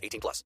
18 0.00 0.20
plus. 0.20 0.44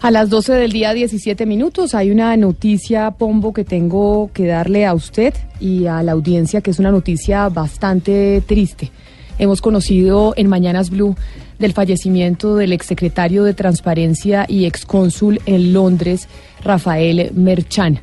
A 0.00 0.12
las 0.12 0.30
12 0.30 0.52
del 0.54 0.70
día 0.70 0.94
17 0.94 1.44
minutos 1.44 1.92
hay 1.92 2.12
una 2.12 2.36
noticia, 2.36 3.10
Pombo, 3.10 3.52
que 3.52 3.64
tengo 3.64 4.30
que 4.32 4.46
darle 4.46 4.86
a 4.86 4.94
usted 4.94 5.34
y 5.58 5.86
a 5.86 6.04
la 6.04 6.12
audiencia, 6.12 6.60
que 6.60 6.70
es 6.70 6.78
una 6.78 6.92
noticia 6.92 7.48
bastante 7.48 8.40
triste. 8.46 8.92
Hemos 9.40 9.60
conocido 9.60 10.34
en 10.36 10.48
Mañanas 10.48 10.90
Blue 10.90 11.16
del 11.58 11.72
fallecimiento 11.72 12.54
del 12.54 12.72
exsecretario 12.72 13.42
de 13.42 13.54
Transparencia 13.54 14.46
y 14.48 14.66
excónsul 14.66 15.40
en 15.46 15.72
Londres, 15.72 16.28
Rafael 16.62 17.32
Merchan. 17.34 18.00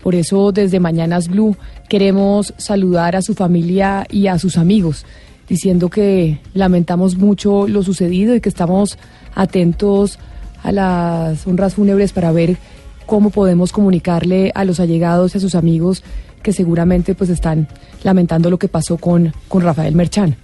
Por 0.00 0.14
eso 0.14 0.52
desde 0.52 0.78
Mañanas 0.78 1.26
Blue 1.26 1.56
queremos 1.88 2.54
saludar 2.56 3.16
a 3.16 3.22
su 3.22 3.34
familia 3.34 4.06
y 4.08 4.28
a 4.28 4.38
sus 4.38 4.58
amigos, 4.58 5.04
diciendo 5.52 5.90
que 5.90 6.38
lamentamos 6.54 7.18
mucho 7.18 7.68
lo 7.68 7.82
sucedido 7.82 8.34
y 8.34 8.40
que 8.40 8.48
estamos 8.48 8.96
atentos 9.34 10.18
a 10.62 10.72
las 10.72 11.46
honras 11.46 11.74
fúnebres 11.74 12.14
para 12.14 12.32
ver 12.32 12.56
cómo 13.04 13.28
podemos 13.28 13.70
comunicarle 13.70 14.50
a 14.54 14.64
los 14.64 14.80
allegados 14.80 15.34
y 15.34 15.36
a 15.36 15.40
sus 15.42 15.54
amigos 15.54 16.04
que 16.42 16.54
seguramente 16.54 17.14
pues 17.14 17.28
están 17.28 17.68
lamentando 18.02 18.48
lo 18.48 18.58
que 18.58 18.68
pasó 18.68 18.96
con, 18.96 19.34
con 19.48 19.62
Rafael 19.62 19.94
Merchán. 19.94 20.36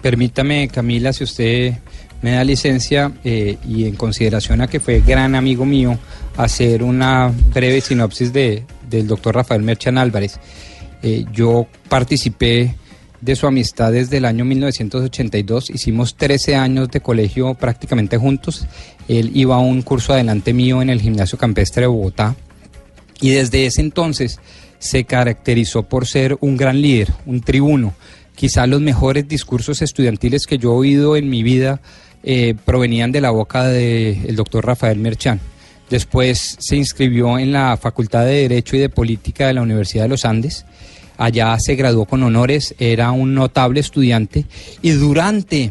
Permítame, 0.00 0.68
Camila, 0.68 1.12
si 1.12 1.24
usted 1.24 1.74
me 2.22 2.30
da 2.30 2.44
licencia 2.44 3.12
eh, 3.24 3.58
y 3.68 3.84
en 3.84 3.94
consideración 3.94 4.62
a 4.62 4.68
que 4.68 4.80
fue 4.80 5.02
gran 5.06 5.34
amigo 5.34 5.66
mío, 5.66 5.98
hacer 6.38 6.82
una 6.82 7.30
breve 7.52 7.82
sinopsis 7.82 8.32
de, 8.32 8.64
del 8.88 9.06
doctor 9.06 9.34
Rafael 9.34 9.62
Merchan 9.62 9.98
Álvarez. 9.98 10.40
Eh, 11.02 11.26
yo 11.30 11.66
participé 11.90 12.74
de 13.20 13.36
su 13.36 13.46
amistad 13.46 13.92
desde 13.92 14.16
el 14.16 14.24
año 14.24 14.44
1982, 14.44 15.70
hicimos 15.70 16.16
13 16.16 16.56
años 16.56 16.90
de 16.90 17.00
colegio 17.00 17.54
prácticamente 17.54 18.16
juntos, 18.16 18.66
él 19.08 19.30
iba 19.34 19.56
a 19.56 19.60
un 19.60 19.82
curso 19.82 20.12
adelante 20.12 20.52
mío 20.52 20.80
en 20.82 20.90
el 20.90 21.00
gimnasio 21.00 21.36
campestre 21.36 21.82
de 21.82 21.88
Bogotá 21.88 22.36
y 23.20 23.30
desde 23.30 23.66
ese 23.66 23.80
entonces 23.82 24.38
se 24.78 25.04
caracterizó 25.04 25.82
por 25.82 26.06
ser 26.06 26.38
un 26.40 26.56
gran 26.56 26.80
líder, 26.80 27.12
un 27.26 27.42
tribuno. 27.42 27.94
Quizá 28.34 28.66
los 28.66 28.80
mejores 28.80 29.28
discursos 29.28 29.82
estudiantiles 29.82 30.46
que 30.46 30.56
yo 30.56 30.72
he 30.72 30.76
oído 30.76 31.16
en 31.16 31.28
mi 31.28 31.42
vida 31.42 31.80
eh, 32.22 32.54
provenían 32.64 33.12
de 33.12 33.20
la 33.20 33.30
boca 33.30 33.64
del 33.64 34.34
doctor 34.36 34.64
Rafael 34.64 34.98
Merchán. 34.98 35.40
Después 35.90 36.56
se 36.58 36.76
inscribió 36.76 37.38
en 37.38 37.52
la 37.52 37.76
Facultad 37.76 38.24
de 38.24 38.48
Derecho 38.48 38.76
y 38.76 38.78
de 38.78 38.88
Política 38.88 39.48
de 39.48 39.54
la 39.54 39.62
Universidad 39.62 40.04
de 40.04 40.08
los 40.08 40.24
Andes. 40.24 40.64
Allá 41.20 41.54
se 41.58 41.74
graduó 41.74 42.06
con 42.06 42.22
honores, 42.22 42.74
era 42.78 43.12
un 43.12 43.34
notable 43.34 43.80
estudiante 43.80 44.46
y 44.80 44.92
durante 44.92 45.70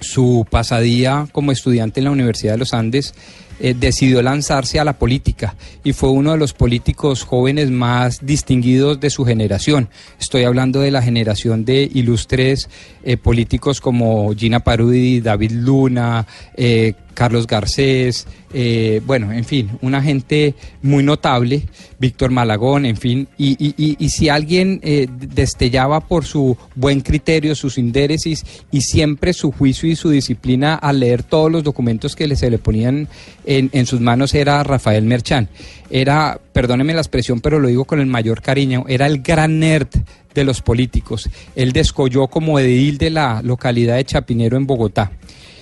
su 0.00 0.46
pasadía 0.48 1.26
como 1.32 1.50
estudiante 1.50 1.98
en 1.98 2.04
la 2.04 2.12
Universidad 2.12 2.52
de 2.52 2.58
los 2.58 2.72
Andes 2.72 3.12
eh, 3.58 3.74
decidió 3.76 4.22
lanzarse 4.22 4.78
a 4.78 4.84
la 4.84 4.92
política 4.92 5.56
y 5.82 5.94
fue 5.94 6.10
uno 6.10 6.30
de 6.30 6.38
los 6.38 6.52
políticos 6.52 7.24
jóvenes 7.24 7.72
más 7.72 8.24
distinguidos 8.24 9.00
de 9.00 9.10
su 9.10 9.24
generación. 9.24 9.88
Estoy 10.20 10.44
hablando 10.44 10.78
de 10.78 10.92
la 10.92 11.02
generación 11.02 11.64
de 11.64 11.90
ilustres 11.92 12.70
eh, 13.02 13.16
políticos 13.16 13.80
como 13.80 14.32
Gina 14.36 14.60
Parudi, 14.60 15.20
David 15.20 15.50
Luna, 15.50 16.24
eh, 16.54 16.94
Carlos 17.18 17.48
Garcés, 17.48 18.28
eh, 18.54 19.02
bueno, 19.04 19.32
en 19.32 19.44
fin, 19.44 19.70
una 19.82 20.00
gente 20.00 20.54
muy 20.82 21.02
notable, 21.02 21.64
Víctor 21.98 22.30
Malagón, 22.30 22.86
en 22.86 22.96
fin, 22.96 23.26
y, 23.36 24.08
si 24.08 24.28
alguien 24.28 24.78
eh, 24.84 25.08
destellaba 25.10 25.98
por 25.98 26.24
su 26.24 26.56
buen 26.76 27.00
criterio, 27.00 27.56
sus 27.56 27.76
indéresis 27.76 28.46
y 28.70 28.82
siempre 28.82 29.32
su 29.32 29.50
juicio 29.50 29.88
y 29.88 29.96
su 29.96 30.10
disciplina 30.10 30.76
al 30.76 31.00
leer 31.00 31.24
todos 31.24 31.50
los 31.50 31.64
documentos 31.64 32.14
que 32.14 32.36
se 32.36 32.50
le 32.50 32.58
ponían 32.58 33.08
en, 33.44 33.68
en 33.72 33.86
sus 33.86 34.00
manos 34.00 34.32
era 34.32 34.62
Rafael 34.62 35.02
Merchán. 35.02 35.48
Era, 35.90 36.40
perdóneme 36.52 36.94
la 36.94 37.00
expresión, 37.00 37.40
pero 37.40 37.58
lo 37.58 37.66
digo 37.66 37.84
con 37.84 37.98
el 37.98 38.06
mayor 38.06 38.42
cariño, 38.42 38.84
era 38.86 39.08
el 39.08 39.22
gran 39.22 39.58
nerd 39.58 39.88
de 40.34 40.44
los 40.44 40.62
políticos. 40.62 41.28
Él 41.56 41.72
descolló 41.72 42.28
como 42.28 42.60
edil 42.60 42.96
de 42.96 43.10
la 43.10 43.42
localidad 43.42 43.96
de 43.96 44.04
Chapinero 44.04 44.56
en 44.56 44.68
Bogotá 44.68 45.10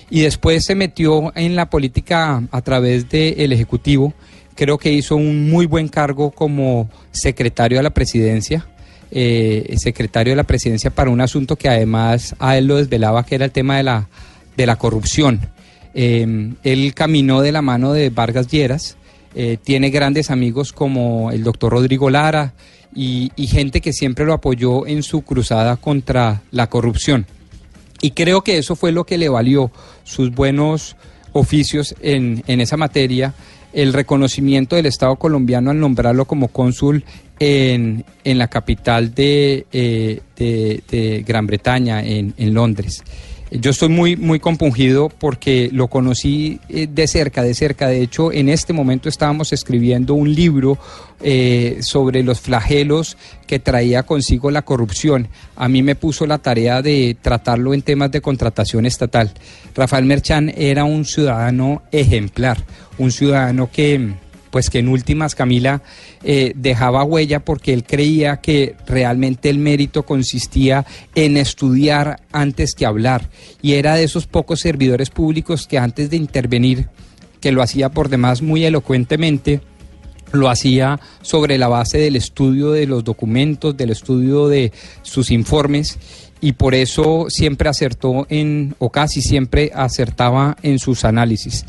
y 0.09 0.21
después 0.21 0.65
se 0.65 0.75
metió 0.75 1.33
en 1.35 1.55
la 1.55 1.69
política 1.69 2.41
a 2.51 2.61
través 2.61 3.09
del 3.09 3.51
Ejecutivo. 3.51 4.13
Creo 4.55 4.77
que 4.77 4.91
hizo 4.91 5.15
un 5.15 5.49
muy 5.49 5.65
buen 5.65 5.87
cargo 5.87 6.31
como 6.31 6.89
secretario 7.11 7.77
de 7.77 7.83
la 7.83 7.89
presidencia. 7.91 8.67
Eh, 9.09 9.75
secretario 9.77 10.31
de 10.31 10.35
la 10.35 10.43
presidencia 10.43 10.89
para 10.89 11.09
un 11.09 11.21
asunto 11.21 11.55
que 11.55 11.69
además 11.69 12.35
a 12.39 12.57
él 12.57 12.67
lo 12.67 12.75
desvelaba, 12.75 13.25
que 13.25 13.35
era 13.35 13.45
el 13.45 13.51
tema 13.51 13.77
de 13.77 13.83
la, 13.83 14.09
de 14.57 14.65
la 14.65 14.75
corrupción. 14.75 15.39
Eh, 15.93 16.53
él 16.63 16.93
caminó 16.93 17.41
de 17.41 17.53
la 17.53 17.61
mano 17.61 17.93
de 17.93 18.09
Vargas 18.09 18.49
Lleras, 18.49 18.97
eh, 19.33 19.57
tiene 19.63 19.91
grandes 19.91 20.29
amigos 20.29 20.73
como 20.73 21.31
el 21.31 21.43
doctor 21.43 21.71
Rodrigo 21.71 22.09
Lara 22.09 22.53
y 22.93 23.29
gente 23.47 23.79
que 23.79 23.93
siempre 23.93 24.25
lo 24.25 24.33
apoyó 24.33 24.87
en 24.87 25.03
su 25.03 25.21
cruzada 25.21 25.75
contra 25.75 26.41
la 26.51 26.67
corrupción. 26.67 27.27
Y 28.01 28.11
creo 28.11 28.41
que 28.41 28.57
eso 28.57 28.75
fue 28.75 28.91
lo 28.91 29.05
que 29.05 29.17
le 29.17 29.29
valió 29.29 29.71
sus 30.03 30.31
buenos 30.31 30.95
oficios 31.33 31.95
en, 32.01 32.43
esa 32.47 32.77
materia, 32.77 33.33
el 33.73 33.93
reconocimiento 33.93 34.75
del 34.75 34.85
Estado 34.85 35.15
colombiano 35.15 35.71
al 35.71 35.79
nombrarlo 35.79 36.25
como 36.25 36.47
cónsul 36.47 37.03
en, 37.39 38.03
la 38.23 38.47
capital 38.47 39.13
de, 39.13 39.65
eh, 39.71 40.21
de, 40.35 41.23
Gran 41.27 41.47
Bretaña, 41.47 42.03
en, 42.03 42.33
en 42.37 42.53
Londres. 42.53 43.03
Yo 43.49 43.71
estoy 43.71 43.87
muy, 43.87 44.17
muy 44.17 44.39
compungido 44.41 45.07
porque 45.07 45.69
lo 45.71 45.87
conocí 45.87 46.59
eh, 46.67 46.87
de 46.91 47.07
cerca, 47.07 47.43
de 47.43 47.53
cerca. 47.53 47.87
De 47.87 48.01
hecho, 48.01 48.31
en 48.33 48.49
este 48.49 48.73
momento 48.73 49.07
estábamos 49.07 49.53
escribiendo 49.53 50.15
un 50.15 50.33
libro 50.35 50.77
eh, 51.21 51.77
sobre 51.79 52.23
los 52.23 52.41
flagelos 52.41 53.17
que 53.47 53.59
traía 53.59 54.03
consigo 54.03 54.51
la 54.51 54.63
corrupción. 54.63 55.29
A 55.55 55.69
mí 55.69 55.81
me 55.81 55.95
puso 55.95 56.25
la 56.25 56.39
tarea 56.39 56.81
de 56.81 57.15
tratarlo 57.21 57.73
en 57.73 57.83
temas 57.83 58.11
de 58.11 58.19
contratación 58.19 58.85
estatal. 58.85 59.31
Rafael 59.73 60.05
Merchán 60.05 60.51
era 60.55 60.83
un 60.83 61.05
ciudadano 61.05 61.83
ejemplar, 61.91 62.57
un 62.97 63.11
ciudadano 63.11 63.69
que 63.71 64.13
pues 64.49 64.69
que 64.69 64.79
en 64.79 64.87
últimas 64.87 65.35
Camila 65.35 65.81
eh, 66.23 66.53
dejaba 66.55 67.03
huella 67.03 67.39
porque 67.39 67.73
él 67.73 67.83
creía 67.83 68.37
que 68.37 68.75
realmente 68.85 69.49
el 69.49 69.59
mérito 69.59 70.03
consistía 70.03 70.85
en 71.15 71.37
estudiar 71.37 72.21
antes 72.31 72.75
que 72.75 72.85
hablar 72.85 73.29
y 73.61 73.73
era 73.73 73.95
de 73.95 74.03
esos 74.03 74.27
pocos 74.27 74.59
servidores 74.61 75.09
públicos 75.09 75.67
que 75.67 75.77
antes 75.77 76.09
de 76.09 76.17
intervenir, 76.17 76.89
que 77.41 77.51
lo 77.51 77.61
hacía 77.61 77.89
por 77.89 78.09
demás 78.09 78.41
muy 78.41 78.65
elocuentemente, 78.65 79.61
lo 80.31 80.49
hacía 80.49 80.99
sobre 81.21 81.57
la 81.57 81.67
base 81.67 81.97
del 81.97 82.15
estudio 82.15 82.71
de 82.71 82.85
los 82.85 83.03
documentos, 83.03 83.77
del 83.77 83.91
estudio 83.91 84.47
de 84.47 84.71
sus 85.01 85.31
informes 85.31 85.97
y 86.41 86.53
por 86.53 86.75
eso 86.75 87.27
siempre 87.29 87.69
acertó 87.69 88.27
en, 88.29 88.75
o 88.79 88.89
casi 88.91 89.21
siempre 89.21 89.71
acertaba 89.73 90.57
en 90.61 90.79
sus 90.79 91.05
análisis. 91.05 91.65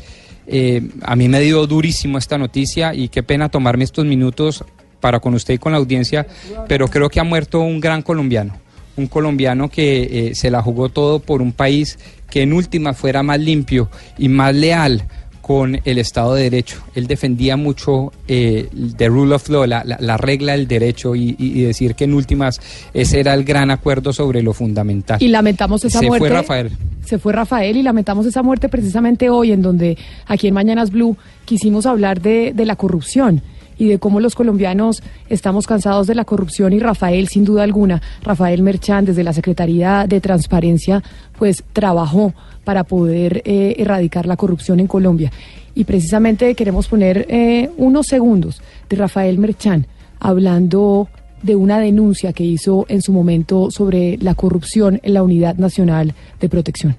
Eh, 0.51 0.81
a 1.03 1.15
mí 1.15 1.29
me 1.29 1.39
dio 1.41 1.67
durísimo 1.67 2.17
esta 2.17 2.39
noticia 2.39 2.95
y 2.95 3.09
qué 3.09 3.21
pena 3.21 3.49
tomarme 3.49 3.83
estos 3.83 4.05
minutos 4.05 4.63
para 4.99 5.19
con 5.19 5.35
usted 5.35 5.53
y 5.53 5.57
con 5.59 5.73
la 5.73 5.77
audiencia, 5.77 6.25
pero 6.67 6.87
creo 6.87 7.07
que 7.09 7.19
ha 7.19 7.23
muerto 7.23 7.59
un 7.61 7.79
gran 7.79 8.01
colombiano, 8.01 8.57
un 8.97 9.05
colombiano 9.05 9.69
que 9.69 10.29
eh, 10.29 10.35
se 10.35 10.49
la 10.49 10.63
jugó 10.63 10.89
todo 10.89 11.19
por 11.19 11.43
un 11.43 11.51
país 11.51 11.99
que 12.31 12.41
en 12.41 12.53
última 12.53 12.93
fuera 12.93 13.21
más 13.21 13.39
limpio 13.39 13.89
y 14.17 14.27
más 14.27 14.55
leal 14.55 15.03
con 15.49 15.81
el 15.83 15.97
Estado 15.97 16.33
de 16.33 16.43
Derecho. 16.43 16.83
Él 16.95 17.07
defendía 17.07 17.55
mucho 17.55 18.11
eh, 18.27 18.69
the 18.97 19.07
rule 19.07 19.33
of 19.33 19.49
law, 19.49 19.65
la, 19.65 20.17
regla 20.17 20.51
del 20.53 20.67
derecho 20.67 21.15
y, 21.15 21.33
decir 21.63 21.95
que 21.95 22.03
en 22.03 22.13
últimas 22.13 22.59
ese 22.93 23.19
era 23.19 23.33
el 23.33 23.43
gran 23.43 23.71
acuerdo 23.71 24.13
sobre 24.13 24.41
lo 24.41 24.53
fundamental. 24.53 25.17
Y 25.21 25.27
lamentamos 25.27 25.83
esa 25.85 26.01
muerte. 26.01 26.25
Se 26.25 26.29
fue 26.31 26.41
Rafael. 26.41 26.71
Se 27.09 27.17
fue 27.17 27.33
Rafael 27.33 27.75
y 27.75 27.81
lamentamos 27.81 28.27
esa 28.27 28.43
muerte 28.43 28.69
precisamente 28.69 29.31
hoy 29.31 29.51
en 29.51 29.63
donde 29.63 29.97
aquí 30.27 30.47
en 30.47 30.53
Mañanas 30.53 30.91
Blue 30.91 31.17
quisimos 31.43 31.87
hablar 31.87 32.21
de, 32.21 32.53
la 32.55 32.75
corrupción 32.75 33.41
y 33.79 33.87
de 33.87 33.97
cómo 33.97 34.19
los 34.19 34.35
colombianos 34.35 35.01
estamos 35.27 35.65
cansados 35.65 36.05
de 36.05 36.13
la 36.13 36.23
corrupción 36.23 36.71
y 36.71 36.77
Rafael, 36.77 37.27
sin 37.27 37.45
duda 37.45 37.63
alguna, 37.63 37.99
Rafael 38.21 38.61
Merchán 38.61 39.05
desde 39.05 39.23
la 39.23 39.33
Secretaría 39.33 40.05
de 40.07 40.21
Transparencia, 40.21 41.01
pues 41.39 41.63
trabajó 41.73 42.35
para 42.63 42.83
poder 42.83 43.41
eh, 43.43 43.77
erradicar 43.79 44.27
la 44.27 44.37
corrupción 44.37 44.79
en 44.79 44.85
Colombia. 44.85 45.31
Y 45.73 45.85
precisamente 45.85 46.53
queremos 46.53 46.87
poner 46.87 47.25
eh, 47.27 47.71
unos 47.77 48.05
segundos 48.05 48.61
de 48.87 48.97
Rafael 48.97 49.39
Merchán 49.39 49.87
hablando 50.19 51.07
de 51.41 51.55
una 51.55 51.79
denuncia 51.79 52.33
que 52.33 52.43
hizo 52.43 52.85
en 52.89 53.01
su 53.01 53.11
momento 53.11 53.69
sobre 53.71 54.17
la 54.17 54.35
corrupción 54.35 54.99
en 55.03 55.13
la 55.13 55.23
Unidad 55.23 55.55
Nacional 55.55 56.13
de 56.39 56.49
Protección. 56.49 56.95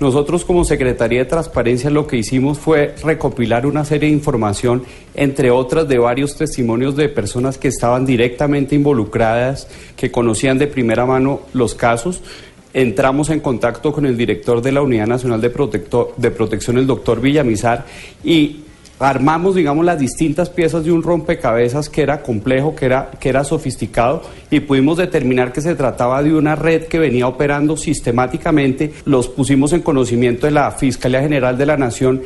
Nosotros 0.00 0.46
como 0.46 0.64
Secretaría 0.64 1.18
de 1.18 1.24
Transparencia 1.26 1.90
lo 1.90 2.06
que 2.06 2.16
hicimos 2.16 2.58
fue 2.58 2.94
recopilar 3.04 3.66
una 3.66 3.84
serie 3.84 4.08
de 4.08 4.14
información, 4.16 4.82
entre 5.14 5.50
otras 5.50 5.86
de 5.88 5.98
varios 5.98 6.36
testimonios 6.36 6.96
de 6.96 7.10
personas 7.10 7.58
que 7.58 7.68
estaban 7.68 8.06
directamente 8.06 8.74
involucradas, 8.74 9.68
que 9.96 10.10
conocían 10.10 10.56
de 10.56 10.68
primera 10.68 11.04
mano 11.04 11.42
los 11.52 11.74
casos. 11.74 12.22
Entramos 12.72 13.28
en 13.28 13.40
contacto 13.40 13.92
con 13.92 14.06
el 14.06 14.16
director 14.16 14.62
de 14.62 14.72
la 14.72 14.80
Unidad 14.80 15.06
Nacional 15.06 15.42
de, 15.42 15.50
de 16.16 16.30
Protección, 16.30 16.78
el 16.78 16.86
doctor 16.86 17.20
Villamizar, 17.20 17.84
y 18.24 18.60
armamos, 19.00 19.54
digamos, 19.54 19.84
las 19.84 19.98
distintas 19.98 20.50
piezas 20.50 20.84
de 20.84 20.92
un 20.92 21.02
rompecabezas 21.02 21.88
que 21.88 22.02
era 22.02 22.22
complejo, 22.22 22.76
que 22.76 22.86
era, 22.86 23.10
que 23.18 23.30
era 23.30 23.44
sofisticado 23.44 24.22
y 24.50 24.60
pudimos 24.60 24.98
determinar 24.98 25.52
que 25.52 25.62
se 25.62 25.74
trataba 25.74 26.22
de 26.22 26.34
una 26.34 26.54
red 26.54 26.84
que 26.84 26.98
venía 26.98 27.26
operando 27.26 27.76
sistemáticamente. 27.76 28.92
Los 29.06 29.28
pusimos 29.28 29.72
en 29.72 29.80
conocimiento 29.80 30.46
de 30.46 30.52
la 30.52 30.70
Fiscalía 30.70 31.22
General 31.22 31.56
de 31.56 31.66
la 31.66 31.76
Nación 31.76 32.22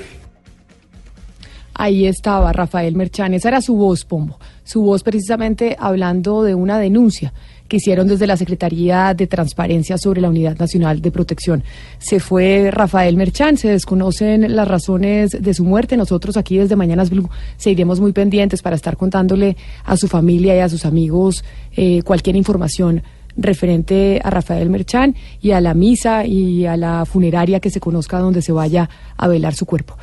Ahí 1.75 2.07
estaba 2.07 2.53
Rafael 2.53 2.95
Merchán, 2.95 3.35
esa 3.35 3.49
era 3.49 3.61
su 3.61 3.75
voz, 3.75 4.05
Pombo, 4.05 4.39
su 4.63 4.83
voz 4.83 5.03
precisamente 5.03 5.77
hablando 5.79 6.45
de 6.45 6.55
una 6.55 6.79
denuncia 6.79 7.33
que 7.69 7.79
hicieron 7.79 8.07
desde 8.07 8.27
la 8.27 8.37
Secretaría 8.37 9.15
de 9.15 9.27
Transparencia 9.27 9.99
sobre 9.99 10.21
la 10.21 10.29
Unidad 10.29 10.57
Nacional 10.57 11.01
de 11.01 11.11
Protección. 11.11 11.65
Se 11.99 12.21
fue 12.21 12.71
Rafael 12.71 13.17
Merchán, 13.17 13.57
se 13.57 13.69
desconocen 13.69 14.55
las 14.55 14.69
razones 14.69 15.31
de 15.31 15.55
su 15.55 15.65
muerte. 15.65 15.97
Nosotros 15.97 16.37
aquí 16.37 16.59
desde 16.59 16.77
Mañanas 16.77 17.11
Blue 17.11 17.29
seguiremos 17.57 18.01
muy 18.01 18.13
pendientes 18.13 18.63
para 18.63 18.77
estar 18.77 18.97
contándole 18.97 19.57
a 19.85 19.97
su 19.97 20.09
familia 20.09 20.55
y 20.55 20.61
a 20.61 20.69
sus 20.69 20.85
amigos 20.85 21.45
eh, 21.75 22.03
cualquier 22.03 22.37
información 22.37 23.03
referente 23.37 24.21
a 24.23 24.31
Rafael 24.31 24.71
Merchán 24.71 25.17
y 25.41 25.51
a 25.53 25.61
la 25.61 25.75
misa 25.75 26.25
y 26.25 26.67
a 26.67 26.77
la 26.77 27.05
funeraria 27.05 27.61
que 27.61 27.71
se 27.71 27.81
conozca 27.81 28.19
donde 28.19 28.43
se 28.43 28.53
vaya 28.53 28.89
a 29.17 29.29
velar 29.29 29.55
su 29.55 29.67
cuerpo. 29.67 29.97